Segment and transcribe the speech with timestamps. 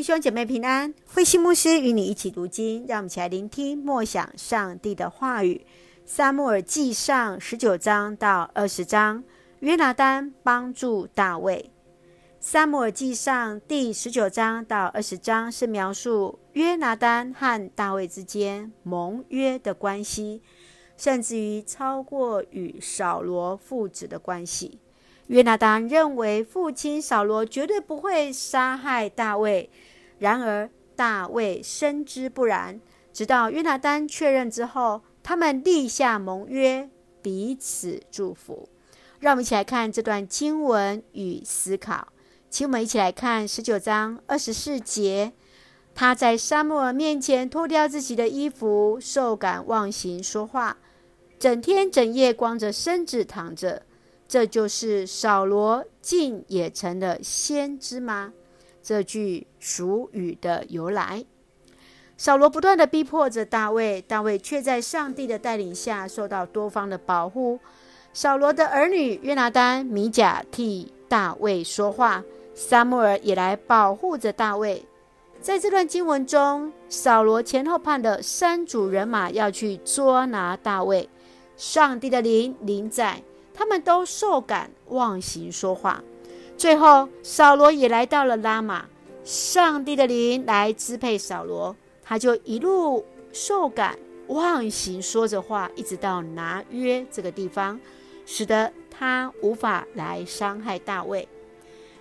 [0.00, 5.66] 弟兄姐妹平安，慧心牧师与你一起读经，让我们一起来聆听默想上帝的话语。
[6.06, 9.22] 撒母耳记上十九章到二十章，
[9.58, 11.70] 约拿单帮助大卫。
[12.40, 20.40] 撒母耳记上第十九章到二十章是描述约拿单和大卫之间盟约的关系，
[20.96, 24.80] 甚至于超过与扫罗父子的关系。
[25.30, 29.70] 约拿单认为父亲扫罗绝对不会杀害大卫，
[30.18, 32.80] 然而大卫深知不然。
[33.12, 36.90] 直到约拿单确认之后，他们立下盟约，
[37.22, 38.68] 彼此祝福。
[39.20, 42.08] 让我们一起来看这段经文与思考。
[42.48, 45.32] 请我们一起来看十九章二十四节：
[45.94, 50.78] 他在沙漠面前脱掉自己的衣服，受感忘形说话，
[51.38, 53.84] 整天整夜光着身子躺着。
[54.30, 58.32] 这就是扫罗竟也成了先知吗？
[58.80, 61.24] 这句俗语的由来。
[62.16, 67.58] 扫罗不断地逼迫着大卫，大卫却在上帝的带领下受到多方的保护。
[68.12, 72.22] 扫罗的儿女约拿单、米甲替大卫说话，
[72.54, 74.86] 撒母耳也来保护着大卫。
[75.40, 81.08] 在这段经文中，扫罗前后派的三组人马要去捉拿大卫，
[81.56, 83.24] 上帝的灵临在。
[83.60, 86.02] 他们都受感忘形说话，
[86.56, 88.86] 最后扫罗也来到了拉玛，
[89.22, 97.78] 上帝的灵来支配扫罗，他就一路受感忘形说着话，一直到拿约这个地方，
[98.24, 101.28] 使得他无法来伤害大卫。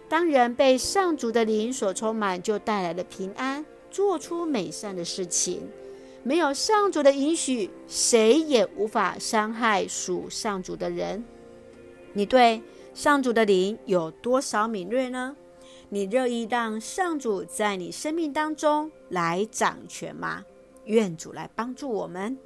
[0.07, 5.69] 当人被上主的灵所充满，就带来了平安，做出美善的事情。
[6.23, 11.21] 没有上主的允许，谁也无法伤害属上主的人。
[12.13, 12.61] 你对
[12.93, 15.35] 上主的灵有多少敏锐呢？
[15.89, 20.43] 你乐意让上主在你生命当中来掌权吗？
[20.85, 22.37] 愿主来帮助我们。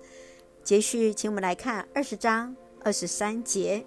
[0.64, 3.86] 接续，请我们来看二十章二十三节。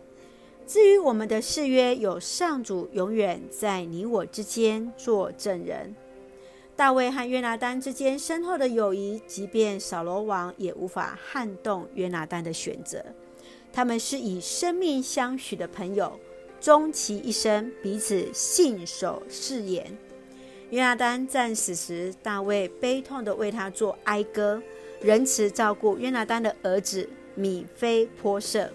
[0.66, 5.94] 至于我们的誓约，有上主永远在你我之间做证人。
[6.74, 13.02] 大卫和约拿单之间深厚的友谊，即便扫罗王也无法撼动约拿单的选择。
[13.72, 16.18] 他们是以生命相许的朋友，
[16.60, 19.96] 终其一生彼此信守誓言。
[20.70, 24.62] 约拿单战死时，大卫悲痛地为他做哀歌，
[25.00, 28.72] 仁慈照顾约拿单的儿子米非波设。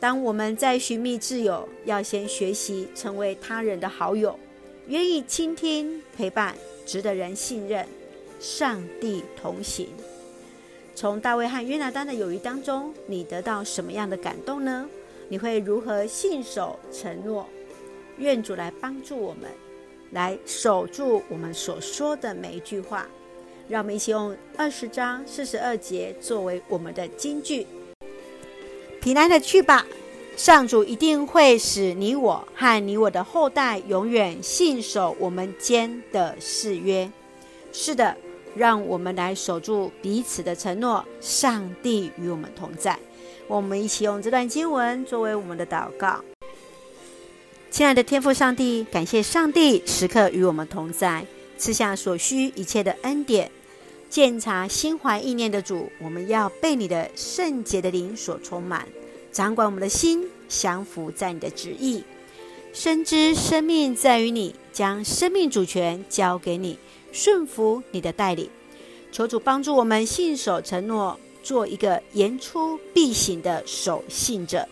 [0.00, 4.38] 当我们在寻觅挚友，要先学习成为他人的好友，
[4.86, 6.54] 愿意倾听陪伴，
[6.86, 7.86] 值得人信任，
[8.38, 9.88] 上帝同行。
[10.96, 14.88] 从大卫和约拿单的友谊当中，你得到什么样的感动呢？
[15.28, 17.48] 你会如何信守承诺？
[18.18, 19.50] 愿主来帮助我们，
[20.12, 23.08] 来守住我们所说的每一句话。
[23.66, 27.66] 让我们一起用二十章四十二节作为我们的金句：
[29.00, 29.84] 平安的去吧，
[30.36, 37.10] 上主一定会使你我和你我的后代永远信守我们间的誓约。
[37.72, 38.16] 是的。
[38.56, 42.98] 让我们来守住彼此的承诺，上帝与我们同在。
[43.46, 46.24] 我们一起用这段经文作为我们的祷告。
[47.70, 51.26] 亲爱的天父上帝，感谢上帝时刻与我们同在，
[51.58, 53.50] 赐下所需一切的恩典。
[54.08, 58.86] 鉴察心怀意念的主，我们要被你的圣洁的灵所充满，
[59.32, 62.04] 掌管我们的心，降服在你的旨意。
[62.72, 66.78] 深知生命在于你，将生命主权交给你。
[67.14, 68.50] 顺服你的带领，
[69.12, 74.68] 求主帮助我们信守承诺，做一个言出必行的守信者，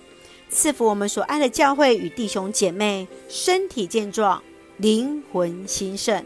[0.50, 4.42] 赐福我们所爱的教会与弟兄姐妹身体健壮，
[4.78, 6.24] 灵魂兴盛，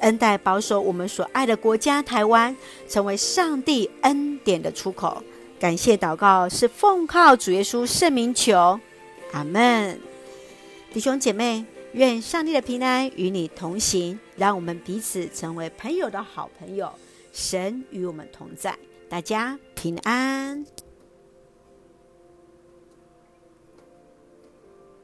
[0.00, 2.56] 恩待保守我们所爱的国家台湾，
[2.88, 5.22] 成为上帝恩典的出口。
[5.60, 8.80] 感谢祷告是奉靠主耶稣圣名求，
[9.32, 10.00] 阿门。
[10.94, 11.66] 弟兄姐妹。
[11.92, 16.92] 愿上帝的平安与你同行，让我们彼此成为朋友的好朋友。
[17.32, 18.76] 神与我们同在，
[19.08, 20.64] 大家平安。